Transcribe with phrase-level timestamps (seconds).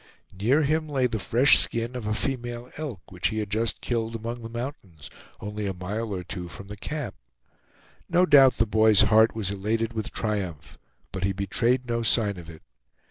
[0.33, 4.15] Near him lay the fresh skin of a female elk, which he had just killed
[4.15, 7.13] among the mountains, only a mile or two from the camp.
[8.09, 10.79] No doubt the boy's heart was elated with triumph,
[11.11, 12.63] but he betrayed no sign of it.